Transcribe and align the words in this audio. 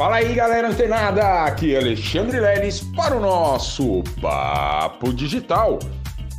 Fala 0.00 0.16
aí, 0.16 0.32
galera 0.32 0.66
antenada! 0.66 1.44
Aqui 1.44 1.74
é 1.74 1.78
Alexandre 1.78 2.40
Leles 2.40 2.80
para 2.80 3.14
o 3.14 3.20
nosso 3.20 4.02
Papo 4.18 5.12
Digital. 5.12 5.78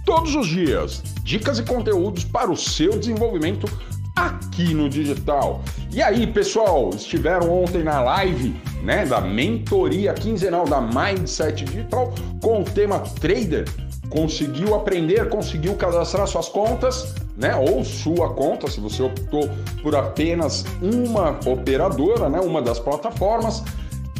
Todos 0.03 0.33
os 0.33 0.47
dias, 0.47 1.03
dicas 1.21 1.59
e 1.59 1.63
conteúdos 1.63 2.23
para 2.23 2.49
o 2.49 2.57
seu 2.57 2.97
desenvolvimento 2.97 3.67
aqui 4.15 4.73
no 4.73 4.89
digital. 4.89 5.61
E 5.93 6.01
aí, 6.01 6.25
pessoal, 6.25 6.89
estiveram 6.89 7.53
ontem 7.53 7.83
na 7.83 8.01
live, 8.01 8.59
né, 8.81 9.05
da 9.05 9.21
mentoria 9.21 10.11
quinzenal 10.15 10.65
da 10.65 10.81
Mindset 10.81 11.63
Digital 11.63 12.15
com 12.41 12.61
o 12.61 12.63
tema 12.63 12.97
Trader? 13.19 13.65
Conseguiu 14.11 14.75
aprender, 14.75 15.29
conseguiu 15.29 15.73
cadastrar 15.75 16.27
suas 16.27 16.49
contas, 16.49 17.15
né, 17.35 17.55
ou 17.55 17.83
sua 17.83 18.33
conta, 18.33 18.69
se 18.69 18.79
você 18.81 19.01
optou 19.01 19.49
por 19.81 19.95
apenas 19.95 20.65
uma 20.81 21.39
operadora, 21.45 22.29
né, 22.29 22.39
uma 22.39 22.61
das 22.61 22.77
plataformas. 22.77 23.63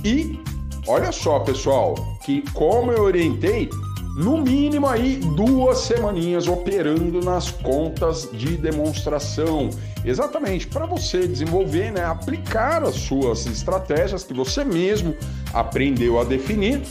E 0.04 0.40
olha 0.88 1.12
só, 1.12 1.40
pessoal, 1.40 1.96
que 2.24 2.42
como 2.54 2.92
eu 2.92 3.04
orientei, 3.04 3.70
no 4.16 4.38
mínimo 4.38 4.88
aí 4.88 5.18
duas 5.36 5.80
semaninhas 5.80 6.48
operando 6.48 7.22
nas 7.22 7.50
contas 7.52 8.30
de 8.32 8.58
demonstração. 8.58 9.70
Exatamente, 10.04 10.68
para 10.68 10.86
você 10.86 11.28
desenvolver, 11.28 11.92
né, 11.92 12.04
aplicar 12.04 12.84
as 12.84 12.96
suas 12.96 13.46
estratégias 13.46 14.24
que 14.24 14.34
você 14.34 14.64
mesmo 14.64 15.16
aprendeu 15.54 16.20
a 16.20 16.24
definir 16.24 16.82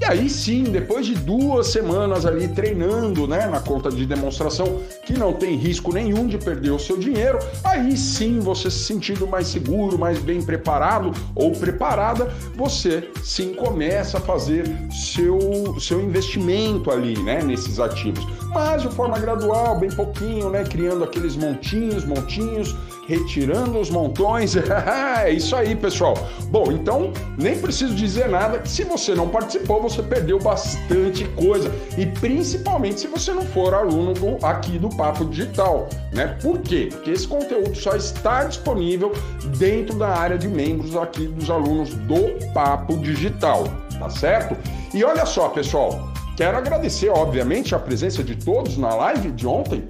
e 0.00 0.04
aí 0.06 0.30
sim, 0.30 0.64
depois 0.64 1.04
de 1.04 1.14
duas 1.14 1.66
semanas 1.66 2.24
ali 2.24 2.48
treinando 2.48 3.26
né, 3.26 3.46
na 3.46 3.60
conta 3.60 3.90
de 3.90 4.06
demonstração, 4.06 4.80
que 5.04 5.12
não 5.12 5.34
tem 5.34 5.56
risco 5.56 5.92
nenhum 5.92 6.26
de 6.26 6.38
perder 6.38 6.70
o 6.70 6.78
seu 6.78 6.96
dinheiro, 6.96 7.38
aí 7.62 7.94
sim 7.98 8.38
você 8.40 8.70
se 8.70 8.78
sentindo 8.78 9.26
mais 9.26 9.48
seguro, 9.48 9.98
mais 9.98 10.18
bem 10.18 10.40
preparado 10.40 11.12
ou 11.34 11.52
preparada, 11.52 12.32
você 12.56 13.10
sim 13.22 13.52
começa 13.52 14.16
a 14.16 14.20
fazer 14.22 14.64
seu, 14.90 15.78
seu 15.78 16.00
investimento 16.00 16.90
ali 16.90 17.22
né, 17.22 17.42
nesses 17.42 17.78
ativos. 17.78 18.26
Mas 18.54 18.80
de 18.80 18.88
forma 18.88 19.18
gradual, 19.18 19.78
bem 19.78 19.90
pouquinho, 19.90 20.48
né, 20.48 20.64
criando 20.64 21.04
aqueles 21.04 21.36
montinhos, 21.36 22.06
montinhos, 22.06 22.74
retirando 23.10 23.78
os 23.80 23.90
montões. 23.90 24.54
é 25.24 25.30
isso 25.32 25.56
aí, 25.56 25.74
pessoal. 25.74 26.14
Bom, 26.44 26.70
então 26.70 27.12
nem 27.36 27.58
preciso 27.58 27.94
dizer 27.94 28.28
nada. 28.28 28.64
Se 28.64 28.84
você 28.84 29.14
não 29.14 29.28
participou, 29.28 29.82
você 29.82 30.00
perdeu 30.02 30.38
bastante 30.38 31.24
coisa. 31.30 31.70
E 31.98 32.06
principalmente 32.06 33.00
se 33.00 33.06
você 33.08 33.32
não 33.32 33.42
for 33.42 33.74
aluno 33.74 34.14
do, 34.14 34.46
aqui 34.46 34.78
do 34.78 34.88
Papo 34.90 35.24
Digital. 35.24 35.88
Né? 36.12 36.38
Por 36.40 36.60
quê? 36.60 36.88
Porque 36.90 37.10
esse 37.10 37.26
conteúdo 37.26 37.74
só 37.74 37.96
está 37.96 38.44
disponível 38.44 39.12
dentro 39.58 39.96
da 39.98 40.08
área 40.08 40.38
de 40.38 40.46
membros 40.46 40.96
aqui 40.96 41.26
dos 41.26 41.50
alunos 41.50 41.90
do 41.94 42.52
Papo 42.54 42.96
Digital. 42.98 43.64
Tá 43.98 44.08
certo? 44.08 44.56
E 44.94 45.02
olha 45.02 45.26
só, 45.26 45.48
pessoal. 45.48 46.08
Quero 46.36 46.56
agradecer, 46.56 47.10
obviamente, 47.10 47.74
a 47.74 47.78
presença 47.78 48.22
de 48.22 48.34
todos 48.34 48.78
na 48.78 48.94
live 48.94 49.30
de 49.32 49.46
ontem 49.46 49.86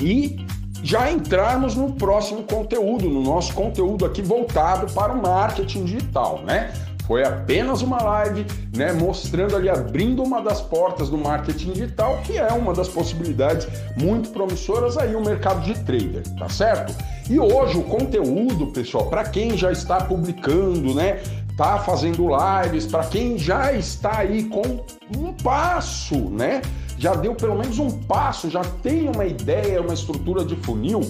e 0.00 0.44
já 0.84 1.10
entrarmos 1.10 1.74
no 1.74 1.94
próximo 1.94 2.42
conteúdo, 2.42 3.08
no 3.08 3.22
nosso 3.22 3.54
conteúdo 3.54 4.04
aqui 4.04 4.20
voltado 4.20 4.92
para 4.92 5.14
o 5.14 5.22
marketing 5.22 5.84
digital, 5.86 6.42
né? 6.44 6.74
Foi 7.06 7.24
apenas 7.24 7.80
uma 7.80 8.02
live, 8.02 8.46
né, 8.74 8.92
mostrando 8.92 9.56
ali, 9.56 9.68
abrindo 9.68 10.22
uma 10.22 10.42
das 10.42 10.60
portas 10.60 11.08
do 11.08 11.16
marketing 11.16 11.72
digital, 11.72 12.18
que 12.24 12.36
é 12.36 12.52
uma 12.52 12.72
das 12.74 12.88
possibilidades 12.88 13.66
muito 13.96 14.28
promissoras 14.30 14.96
aí 14.98 15.16
o 15.16 15.22
mercado 15.22 15.62
de 15.62 15.74
trader, 15.80 16.22
tá 16.38 16.48
certo? 16.48 16.94
E 17.28 17.38
hoje 17.38 17.78
o 17.78 17.82
conteúdo, 17.84 18.66
pessoal, 18.68 19.06
para 19.06 19.24
quem 19.24 19.56
já 19.56 19.72
está 19.72 20.04
publicando, 20.04 20.94
né, 20.94 21.20
tá 21.56 21.78
fazendo 21.78 22.26
lives, 22.28 22.86
para 22.86 23.04
quem 23.04 23.38
já 23.38 23.72
está 23.72 24.18
aí 24.18 24.44
com 24.44 24.84
um 25.16 25.32
passo, 25.32 26.16
né, 26.30 26.60
já 26.98 27.14
deu 27.14 27.34
pelo 27.34 27.56
menos 27.56 27.78
um 27.78 27.90
passo, 27.90 28.48
já 28.48 28.62
tem 28.82 29.08
uma 29.08 29.24
ideia, 29.24 29.80
uma 29.80 29.94
estrutura 29.94 30.44
de 30.44 30.56
funil, 30.56 31.00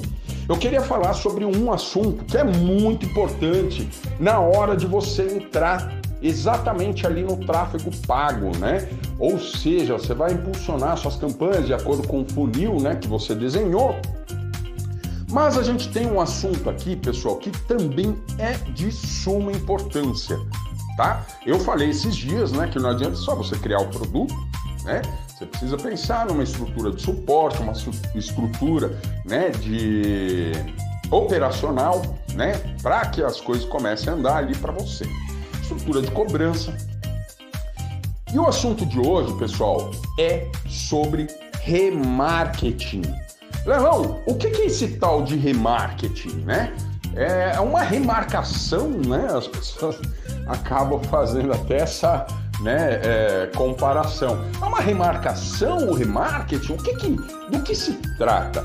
eu 0.49 0.57
queria 0.57 0.83
falar 0.83 1.15
sobre 1.15 1.45
um 1.45 1.73
assunto 1.73 2.25
que 2.25 2.37
é 2.37 2.45
muito 2.45 3.07
importante 3.07 3.89
na 4.21 4.39
hora 4.41 4.77
de 4.77 4.87
você 4.87 5.37
entrar 5.37 5.91
exatamente 6.21 7.07
ali 7.07 7.23
no 7.23 7.37
tráfego 7.37 7.91
pago, 8.07 8.57
né? 8.59 8.89
Ou 9.19 9.39
seja, 9.39 9.95
você 9.95 10.15
vai 10.15 10.33
impulsionar 10.33 10.97
suas 10.97 11.17
campanhas 11.17 11.67
de 11.67 11.75
acordo 11.75 12.07
com 12.07 12.23
o 12.23 12.29
funil, 12.29 12.81
né, 12.81 12.97
que 12.97 13.07
você 13.07 13.35
desenhou. 13.35 13.95
Mas 15.31 15.59
a 15.59 15.63
gente 15.63 15.91
tem 15.91 16.07
um 16.07 16.21
assunto 16.21 16.69
aqui, 16.71 16.95
pessoal, 16.95 17.37
que 17.37 17.51
também 17.67 18.17
é 18.39 18.53
de 18.73 18.93
suma 18.93 19.51
importância, 19.51 20.39
tá? 20.97 21.27
Eu 21.45 21.59
falei 21.59 21.91
esses 21.91 22.15
dias, 22.15 22.53
né, 22.53 22.69
que 22.69 22.79
não 22.79 22.91
adianta 22.91 23.17
só 23.17 23.35
você 23.35 23.57
criar 23.57 23.81
o 23.81 23.89
produto, 23.89 24.35
né? 24.85 25.03
Você 25.35 25.47
precisa 25.47 25.77
pensar 25.77 26.27
numa 26.27 26.45
estrutura 26.45 26.93
de 26.93 27.03
suporte, 27.03 27.61
uma 27.61 27.73
estrutura 28.15 28.97
né, 29.25 29.51
de 29.51 30.53
operacional, 31.11 32.03
né, 32.35 32.53
para 32.81 33.05
que 33.07 33.21
as 33.21 33.41
coisas 33.41 33.65
comecem 33.65 34.13
a 34.13 34.17
andar 34.17 34.37
ali 34.37 34.55
para 34.57 34.71
você. 34.71 35.05
Estrutura 35.61 36.03
de 36.03 36.11
cobrança. 36.13 36.77
E 38.33 38.39
o 38.39 38.47
assunto 38.47 38.87
de 38.87 39.01
hoje, 39.01 39.35
pessoal, 39.35 39.91
é 40.21 40.49
sobre 40.69 41.27
remarketing. 41.63 43.03
Leão, 43.67 44.23
o 44.27 44.37
que 44.37 44.47
é 44.47 44.67
esse 44.67 44.87
tal 44.99 45.25
de 45.25 45.35
remarketing, 45.35 46.43
né? 46.45 46.73
É 47.17 47.59
uma 47.59 47.83
remarcação, 47.83 48.89
né? 48.89 49.27
As 49.37 49.49
pessoas 49.49 49.99
acabam 50.47 51.03
fazendo 51.05 51.53
até 51.53 51.79
essa 51.79 52.25
né, 52.61 53.01
é, 53.03 53.51
comparação. 53.55 54.45
É 54.61 54.65
uma 54.65 54.81
remarcação, 54.81 55.89
o 55.89 55.95
remarketing? 55.95 56.73
O 56.73 56.77
que, 56.77 56.95
que 56.97 57.11
do 57.11 57.63
que 57.63 57.75
se 57.75 57.93
trata? 58.17 58.65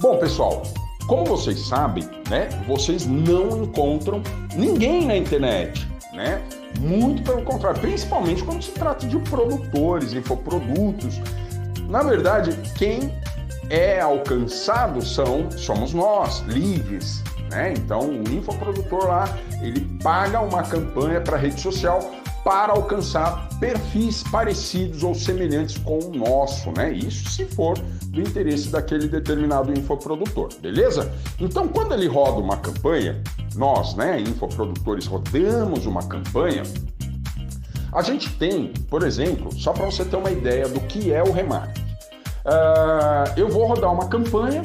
Bom, 0.00 0.18
pessoal, 0.18 0.62
como 1.06 1.24
vocês 1.24 1.60
sabem, 1.60 2.04
né, 2.28 2.48
vocês 2.66 3.06
não 3.06 3.64
encontram 3.64 4.22
ninguém 4.54 5.06
na 5.06 5.16
internet, 5.16 5.86
né? 6.12 6.42
Muito 6.80 7.22
pelo 7.22 7.42
contrário, 7.42 7.80
principalmente 7.80 8.42
quando 8.42 8.62
se 8.62 8.72
trata 8.72 9.06
de 9.06 9.18
produtores, 9.20 10.12
infoprodutos. 10.12 11.20
Na 11.88 12.02
verdade, 12.02 12.56
quem 12.74 13.14
é 13.70 14.00
alcançado 14.00 15.04
são 15.04 15.50
somos 15.50 15.94
nós, 15.94 16.44
leads, 16.46 17.22
né? 17.50 17.72
Então, 17.76 18.00
o 18.00 18.22
infoprodutor 18.30 19.06
lá, 19.06 19.38
ele 19.62 19.80
paga 20.02 20.40
uma 20.40 20.62
campanha 20.62 21.20
para 21.20 21.36
rede 21.36 21.60
social 21.60 22.10
para 22.46 22.74
alcançar 22.74 23.48
perfis 23.58 24.22
parecidos 24.22 25.02
ou 25.02 25.16
semelhantes 25.16 25.78
com 25.78 25.98
o 25.98 26.16
nosso, 26.16 26.70
né? 26.70 26.92
Isso 26.92 27.28
se 27.28 27.44
for 27.44 27.76
do 27.76 28.20
interesse 28.20 28.68
daquele 28.68 29.08
determinado 29.08 29.76
infoprodutor, 29.76 30.50
beleza? 30.60 31.12
Então, 31.40 31.66
quando 31.66 31.92
ele 31.92 32.06
roda 32.06 32.38
uma 32.38 32.56
campanha, 32.56 33.20
nós, 33.56 33.96
né, 33.96 34.20
infoprodutores, 34.20 35.06
rodamos 35.06 35.86
uma 35.86 36.04
campanha, 36.04 36.62
a 37.92 38.00
gente 38.02 38.32
tem, 38.36 38.68
por 38.88 39.02
exemplo, 39.02 39.52
só 39.58 39.72
para 39.72 39.84
você 39.84 40.04
ter 40.04 40.14
uma 40.14 40.30
ideia 40.30 40.68
do 40.68 40.78
que 40.82 41.12
é 41.12 41.24
o 41.24 41.32
remarketing. 41.32 41.84
Uh, 42.44 43.32
eu 43.36 43.48
vou 43.48 43.66
rodar 43.66 43.92
uma 43.92 44.06
campanha 44.06 44.62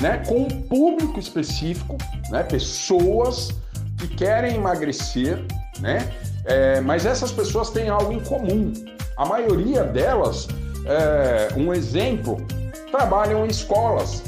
né, 0.00 0.24
com 0.26 0.44
um 0.44 0.48
público 0.48 1.20
específico, 1.20 1.98
né, 2.30 2.42
pessoas 2.44 3.50
que 3.98 4.08
querem 4.08 4.56
emagrecer, 4.56 5.44
né, 5.80 6.10
é, 6.44 6.80
mas 6.80 7.06
essas 7.06 7.32
pessoas 7.32 7.70
têm 7.70 7.88
algo 7.88 8.12
em 8.12 8.20
comum. 8.20 8.72
A 9.16 9.26
maioria 9.26 9.84
delas, 9.84 10.48
é, 10.86 11.48
um 11.56 11.72
exemplo, 11.72 12.38
trabalham 12.90 13.44
em 13.44 13.48
escolas. 13.48 14.22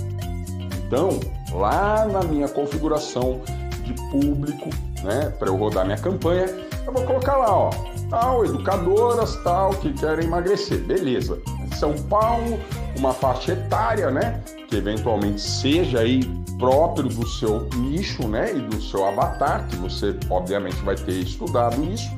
Então, 0.86 1.20
lá 1.52 2.06
na 2.06 2.22
minha 2.22 2.48
configuração 2.48 3.40
de 3.84 3.94
público, 4.10 4.68
né, 5.02 5.32
para 5.38 5.48
eu 5.48 5.56
rodar 5.56 5.84
minha 5.84 5.98
campanha, 5.98 6.46
eu 6.86 6.92
vou 6.92 7.04
colocar 7.04 7.36
lá, 7.36 7.56
ó, 7.56 7.70
tal, 8.10 8.44
educadoras, 8.44 9.36
tal, 9.42 9.70
que 9.70 9.92
querem 9.94 10.26
emagrecer. 10.26 10.78
Beleza. 10.80 11.38
São 11.78 11.94
Paulo, 11.94 12.58
uma 12.96 13.12
faixa 13.12 13.52
etária, 13.52 14.10
né, 14.10 14.40
que 14.68 14.76
eventualmente 14.76 15.40
seja 15.40 16.00
aí 16.00 16.22
próprio 16.58 17.08
do 17.08 17.26
seu 17.26 17.68
nicho, 17.76 18.28
né, 18.28 18.52
e 18.54 18.60
do 18.60 18.80
seu 18.80 19.04
avatar, 19.04 19.66
que 19.68 19.76
você 19.76 20.16
obviamente 20.30 20.76
vai 20.84 20.94
ter 20.94 21.14
estudado 21.14 21.82
isso. 21.84 22.10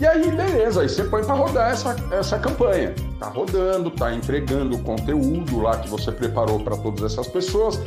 E 0.00 0.06
aí, 0.06 0.30
beleza, 0.30 0.82
aí 0.82 0.88
você 0.88 1.02
põe 1.04 1.24
para 1.24 1.34
rodar 1.34 1.72
essa, 1.72 1.96
essa 2.12 2.38
campanha. 2.38 2.94
Tá 3.18 3.28
rodando, 3.28 3.90
tá 3.90 4.14
entregando 4.14 4.76
o 4.76 4.82
conteúdo 4.82 5.60
lá 5.60 5.76
que 5.76 5.88
você 5.88 6.12
preparou 6.12 6.60
para 6.60 6.76
todas 6.76 7.12
essas 7.12 7.26
pessoas. 7.26 7.80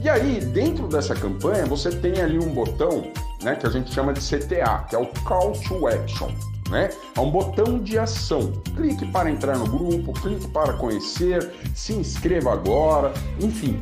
E 0.00 0.08
aí, 0.08 0.40
dentro 0.40 0.86
dessa 0.86 1.14
campanha, 1.14 1.66
você 1.66 1.90
tem 1.90 2.20
ali 2.20 2.38
um 2.38 2.54
botão, 2.54 3.10
né, 3.42 3.56
que 3.56 3.66
a 3.66 3.70
gente 3.70 3.92
chama 3.92 4.12
de 4.12 4.20
CTA, 4.20 4.86
que 4.88 4.94
é 4.94 4.98
o 4.98 5.06
Call 5.24 5.52
to 5.52 5.88
Action. 5.88 6.30
Né? 6.70 6.90
É 7.16 7.20
um 7.20 7.30
botão 7.30 7.78
de 7.78 7.98
ação. 7.98 8.52
Clique 8.76 9.06
para 9.06 9.30
entrar 9.30 9.56
no 9.56 9.66
grupo, 9.66 10.12
clique 10.14 10.48
para 10.48 10.72
conhecer, 10.72 11.50
se 11.74 11.92
inscreva 11.92 12.52
agora, 12.52 13.12
enfim, 13.40 13.80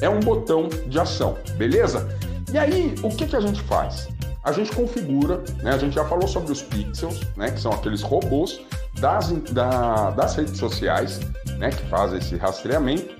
é 0.00 0.08
um 0.08 0.20
botão 0.20 0.68
de 0.86 1.00
ação, 1.00 1.36
beleza? 1.56 2.16
E 2.52 2.58
aí, 2.58 2.94
o 3.02 3.08
que, 3.08 3.26
que 3.26 3.34
a 3.34 3.40
gente 3.40 3.60
faz? 3.62 4.08
a 4.44 4.50
gente 4.50 4.72
configura, 4.72 5.42
né? 5.62 5.72
A 5.72 5.78
gente 5.78 5.94
já 5.94 6.04
falou 6.04 6.26
sobre 6.26 6.50
os 6.52 6.62
pixels, 6.62 7.20
né? 7.36 7.50
Que 7.50 7.60
são 7.60 7.72
aqueles 7.72 8.02
robôs 8.02 8.60
das, 9.00 9.30
da, 9.52 10.10
das 10.10 10.34
redes 10.34 10.58
sociais, 10.58 11.20
né? 11.58 11.70
Que 11.70 11.84
fazem 11.86 12.18
esse 12.18 12.36
rastreamento. 12.36 13.14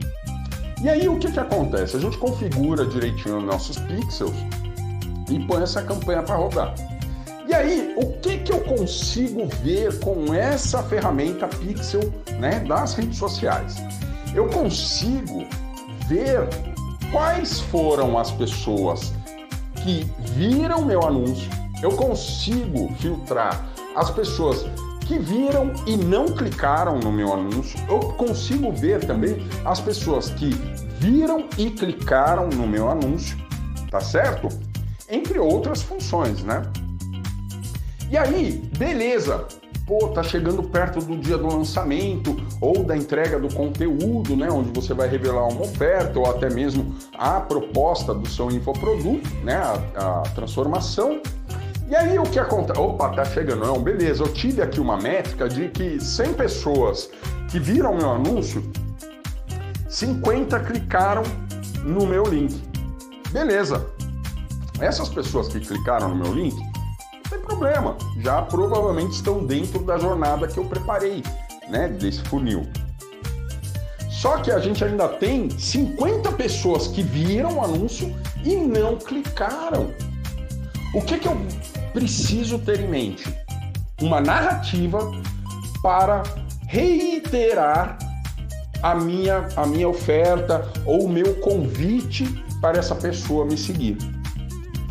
E 0.83 0.89
aí 0.89 1.09
o 1.09 1.19
que, 1.19 1.31
que 1.31 1.39
acontece? 1.39 1.97
A 1.97 2.01
gente 2.01 2.19
configura 2.19 2.85
direitinho 2.85 3.41
nossos 3.41 3.79
pixels 3.79 4.35
e 5.31 5.39
põe 5.47 5.63
essa 5.63 5.81
campanha 5.83 6.23
para 6.23 6.35
rodar. 6.35 6.75
E 7.53 7.55
aí, 7.55 7.95
o 7.99 8.07
que, 8.15 8.39
que 8.39 8.51
eu 8.51 8.61
consigo 8.63 9.47
ver 9.63 10.01
com 10.01 10.33
essa 10.33 10.83
ferramenta 10.85 11.47
Pixel 11.47 12.01
né, 12.39 12.61
das 12.61 12.95
redes 12.95 13.19
sociais? 13.19 13.77
Eu 14.35 14.49
consigo 14.49 15.45
ver 16.09 16.49
quais 17.13 17.61
foram 17.61 18.19
as 18.19 18.31
pessoas 18.31 19.13
que 19.85 20.11
viram 20.35 20.87
meu 20.87 21.05
anúncio, 21.05 21.51
eu 21.83 21.91
consigo 21.91 22.91
filtrar 22.95 23.69
as 23.95 24.09
pessoas 24.09 24.65
que 25.07 25.19
viram 25.19 25.75
e 25.87 25.95
não 25.95 26.29
clicaram 26.29 27.01
no 27.01 27.13
meu 27.13 27.35
anúncio, 27.35 27.79
eu 27.87 28.01
consigo 28.15 28.73
ver 28.73 29.05
também 29.05 29.47
as 29.63 29.79
pessoas 29.79 30.31
que 30.31 30.49
viram 30.99 31.47
e 31.59 31.69
clicaram 31.69 32.49
no 32.49 32.67
meu 32.67 32.89
anúncio, 32.89 33.37
tá 33.91 34.01
certo? 34.01 34.49
Entre 35.07 35.39
outras 35.39 35.83
funções, 35.83 36.43
né? 36.43 36.63
E 38.13 38.19
aí, 38.19 38.63
beleza, 38.77 39.47
pô, 39.87 40.09
tá 40.09 40.23
chegando 40.23 40.63
perto 40.63 41.01
do 41.01 41.17
dia 41.17 41.39
do 41.39 41.47
lançamento 41.47 42.37
ou 42.61 42.85
da 42.85 42.95
entrega 42.95 43.41
do 43.41 43.49
conteúdo, 43.55 44.37
né, 44.37 44.51
onde 44.53 44.69
você 44.71 44.93
vai 44.93 45.09
revelar 45.09 45.49
uma 45.49 45.63
oferta 45.63 46.19
ou 46.19 46.27
até 46.27 46.51
mesmo 46.51 46.95
a 47.17 47.41
proposta 47.41 48.13
do 48.13 48.29
seu 48.29 48.51
infoproduto, 48.51 49.27
né, 49.43 49.57
a, 49.57 50.19
a 50.19 50.23
transformação. 50.35 51.23
E 51.89 51.97
aí 51.97 52.19
o 52.19 52.25
que 52.25 52.39
acontece? 52.39 52.79
Opa, 52.79 53.09
tá 53.15 53.25
chegando, 53.25 53.65
não, 53.65 53.81
beleza, 53.81 54.23
eu 54.23 54.29
tive 54.31 54.61
aqui 54.61 54.79
uma 54.79 54.99
métrica 54.99 55.49
de 55.49 55.71
que 55.71 55.99
100 55.99 56.35
pessoas 56.35 57.09
que 57.51 57.59
viram 57.59 57.97
meu 57.97 58.11
anúncio, 58.11 58.63
50 59.89 60.61
clicaram 60.61 61.23
no 61.83 62.07
meu 62.07 62.25
link. 62.25 62.63
Beleza. 63.31 63.87
Essas 64.81 65.09
pessoas 65.09 65.49
que 65.49 65.61
clicaram 65.61 66.11
no 66.11 66.17
meu 66.17 66.35
link, 66.35 66.72
tem 67.33 67.41
problema, 67.41 67.97
já 68.21 68.43
provavelmente 68.43 69.13
estão 69.13 69.45
dentro 69.45 69.83
da 69.85 69.97
jornada 69.97 70.47
que 70.47 70.59
eu 70.59 70.65
preparei, 70.67 71.23
né, 71.69 71.89
desse 71.89 72.21
funil. 72.25 72.67
Só 74.11 74.39
que 74.39 74.51
a 74.51 74.59
gente 74.59 74.85
ainda 74.85 75.09
tem 75.09 75.49
50 75.51 76.31
pessoas 76.33 76.87
que 76.87 77.03
viram 77.03 77.57
o 77.57 77.65
anúncio 77.65 78.15
e 78.45 78.55
não 78.55 78.97
clicaram. 78.97 79.93
O 80.95 81.01
que, 81.01 81.19
que 81.19 81.27
eu 81.27 81.37
preciso 81.93 82.59
ter 82.59 82.81
em 82.81 82.89
mente? 82.89 83.35
Uma 84.01 84.21
narrativa 84.21 85.11
para 85.83 86.23
reiterar 86.69 87.99
a 88.83 88.95
minha, 88.95 89.49
a 89.57 89.67
minha 89.67 89.89
oferta 89.89 90.71
ou 90.85 91.07
o 91.07 91.09
meu 91.09 91.35
convite 91.37 92.27
para 92.61 92.79
essa 92.79 92.95
pessoa 92.95 93.47
me 93.47 93.57
seguir 93.57 93.97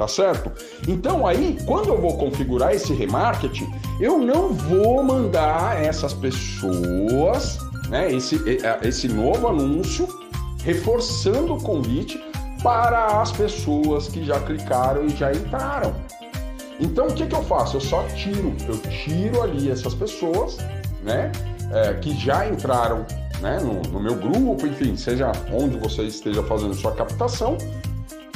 tá 0.01 0.07
certo? 0.07 0.51
Então 0.87 1.27
aí, 1.27 1.57
quando 1.65 1.89
eu 1.89 1.99
vou 1.99 2.17
configurar 2.17 2.73
esse 2.73 2.93
remarketing, 2.93 3.69
eu 3.99 4.17
não 4.17 4.53
vou 4.53 5.03
mandar 5.03 5.81
essas 5.81 6.13
pessoas, 6.13 7.59
né, 7.89 8.11
esse, 8.11 8.41
esse 8.83 9.07
novo 9.07 9.47
anúncio 9.47 10.07
reforçando 10.63 11.55
o 11.55 11.61
convite 11.61 12.21
para 12.63 13.21
as 13.21 13.31
pessoas 13.31 14.07
que 14.07 14.23
já 14.23 14.39
clicaram 14.39 15.05
e 15.05 15.09
já 15.09 15.31
entraram. 15.31 15.93
Então 16.79 17.07
o 17.07 17.13
que, 17.13 17.27
que 17.27 17.35
eu 17.35 17.43
faço? 17.43 17.77
Eu 17.77 17.81
só 17.81 18.03
tiro, 18.15 18.55
eu 18.67 18.77
tiro 18.77 19.41
ali 19.41 19.69
essas 19.69 19.93
pessoas, 19.93 20.57
né, 21.03 21.31
é, 21.71 21.93
que 21.95 22.13
já 22.17 22.47
entraram 22.47 23.05
né, 23.39 23.59
no, 23.59 23.81
no 23.91 23.99
meu 23.99 24.15
grupo, 24.15 24.65
enfim, 24.65 24.95
seja 24.95 25.31
onde 25.51 25.77
você 25.77 26.03
esteja 26.03 26.43
fazendo 26.43 26.73
sua 26.73 26.91
captação, 26.93 27.57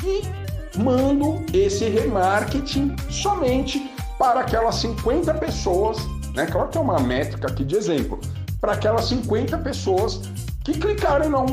e 0.04 0.45
mando 0.78 1.44
esse 1.54 1.88
remarketing 1.90 2.96
somente 3.10 3.92
para 4.18 4.42
aquelas 4.42 4.76
50 4.76 5.34
pessoas, 5.36 5.98
né? 6.34 6.46
Claro 6.46 6.70
que 6.70 6.78
é 6.78 6.82
uma 6.82 7.00
métrica 7.00 7.48
aqui 7.48 7.64
de 7.64 7.76
exemplo, 7.76 8.20
para 8.60 8.74
aquelas 8.74 9.06
50 9.06 9.58
pessoas 9.60 10.22
que 10.64 10.74
clicaram 10.74 11.26
e 11.26 11.30
não. 11.30 11.46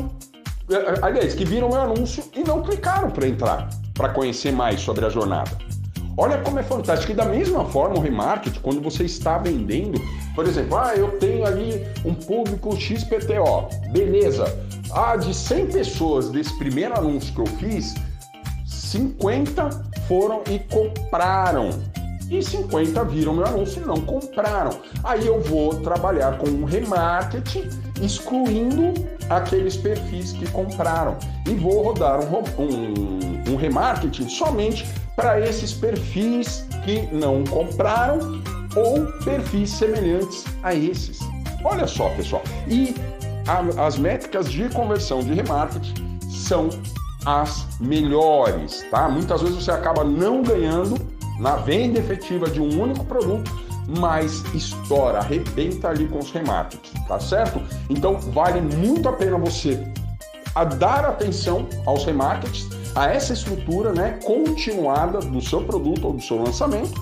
É, 0.69 0.75
é, 0.75 0.99
aliás, 1.01 1.33
que 1.33 1.45
viram 1.45 1.69
meu 1.69 1.81
anúncio 1.81 2.23
e 2.33 2.43
não 2.43 2.61
clicaram 2.61 3.11
para 3.11 3.27
entrar, 3.27 3.69
para 3.93 4.09
conhecer 4.09 4.51
mais 4.51 4.79
sobre 4.79 5.05
a 5.05 5.09
jornada. 5.09 5.51
Olha 6.15 6.37
como 6.39 6.59
é 6.59 6.63
fantástico. 6.63 7.11
E 7.11 7.15
da 7.15 7.25
mesma 7.25 7.65
forma, 7.65 7.97
o 7.97 8.01
remarketing, 8.01 8.59
quando 8.59 8.81
você 8.81 9.03
está 9.03 9.37
vendendo, 9.37 9.99
por 10.35 10.45
exemplo, 10.45 10.77
ah, 10.77 10.95
eu 10.95 11.17
tenho 11.17 11.45
ali 11.45 11.85
um 12.05 12.13
público 12.13 12.75
XPTO, 12.79 13.67
beleza. 13.91 14.45
Ah, 14.91 15.15
de 15.15 15.33
100 15.33 15.67
pessoas 15.67 16.29
desse 16.29 16.55
primeiro 16.57 16.97
anúncio 16.97 17.33
que 17.33 17.41
eu 17.41 17.47
fiz, 17.57 17.95
50 18.93 19.69
foram 20.07 20.43
e 20.47 20.59
compraram. 20.59 21.71
E 22.29 22.43
50 22.43 23.03
viram 23.05 23.33
meu 23.33 23.45
anúncio 23.45 23.81
e 23.81 23.85
não 23.85 23.99
compraram. 24.01 24.69
Aí 25.03 25.25
eu 25.25 25.41
vou 25.41 25.73
trabalhar 25.81 26.37
com 26.37 26.47
um 26.47 26.63
remarketing, 26.63 27.67
excluindo 28.01 28.93
aqueles 29.31 29.75
perfis 29.75 30.31
que 30.33 30.47
compraram. 30.51 31.17
E 31.47 31.55
vou 31.55 31.81
rodar 31.81 32.19
um, 32.21 32.43
um, 32.61 33.51
um 33.51 33.55
remarketing 33.55 34.29
somente 34.29 34.85
para 35.15 35.39
esses 35.39 35.73
perfis 35.73 36.67
que 36.85 37.01
não 37.11 37.43
compraram 37.45 38.43
ou 38.75 39.07
perfis 39.23 39.71
semelhantes 39.71 40.45
a 40.61 40.75
esses. 40.75 41.19
Olha 41.63 41.87
só, 41.87 42.09
pessoal. 42.09 42.43
E 42.67 42.93
a, 43.47 43.85
as 43.87 43.97
métricas 43.97 44.51
de 44.51 44.69
conversão 44.69 45.19
de 45.19 45.33
remarketing 45.33 46.19
são 46.29 46.69
as 47.25 47.65
melhores, 47.79 48.85
tá? 48.89 49.07
Muitas 49.09 49.41
vezes 49.41 49.63
você 49.63 49.71
acaba 49.71 50.03
não 50.03 50.41
ganhando 50.41 50.95
na 51.39 51.55
venda 51.55 51.99
efetiva 51.99 52.49
de 52.49 52.61
um 52.61 52.81
único 52.81 53.05
produto, 53.05 53.51
mas 53.99 54.43
estoura, 54.53 55.19
arrebenta 55.19 55.89
ali 55.89 56.07
com 56.07 56.19
os 56.19 56.31
remarketing, 56.31 57.03
tá 57.07 57.19
certo? 57.19 57.61
Então 57.89 58.17
vale 58.17 58.61
muito 58.61 59.09
a 59.09 59.13
pena 59.13 59.37
você 59.37 59.85
a 60.55 60.63
dar 60.63 61.05
atenção 61.05 61.67
aos 61.85 62.05
remarketings, 62.05 62.69
a 62.95 63.07
essa 63.07 63.33
estrutura, 63.33 63.91
né, 63.91 64.19
continuada 64.23 65.19
do 65.19 65.41
seu 65.41 65.63
produto 65.63 66.05
ou 66.05 66.13
do 66.13 66.21
seu 66.21 66.37
lançamento 66.41 66.93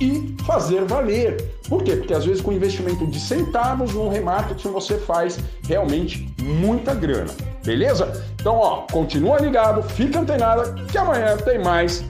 e 0.00 0.34
fazer 0.44 0.84
valer. 0.84 1.42
Por 1.68 1.82
quê? 1.82 1.96
Porque 1.96 2.14
às 2.14 2.24
vezes 2.24 2.40
com 2.40 2.52
investimento 2.52 3.06
de 3.06 3.18
centavos 3.18 3.94
no 3.94 4.08
remarketing 4.08 4.70
você 4.70 4.98
faz 4.98 5.38
realmente 5.66 6.32
muita 6.40 6.94
grana. 6.94 7.32
Beleza? 7.64 8.24
Então, 8.40 8.56
ó, 8.56 8.82
continua 8.92 9.38
ligado, 9.38 9.82
fica 9.82 10.20
antenado 10.20 10.74
que 10.86 10.96
amanhã 10.96 11.36
tem 11.36 11.58
mais 11.58 12.04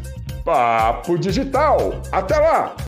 Papo 0.44 1.18
Digital. 1.18 1.94
Até 2.12 2.38
lá! 2.38 2.76